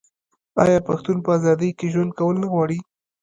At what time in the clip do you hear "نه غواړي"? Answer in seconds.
2.43-2.79